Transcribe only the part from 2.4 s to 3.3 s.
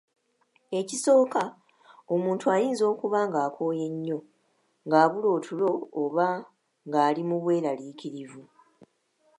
ayinza okuba